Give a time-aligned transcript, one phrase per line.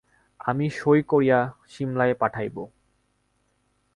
[0.39, 1.39] আমি সই করিয়া
[1.69, 2.55] সিমলায় পাঠাইব।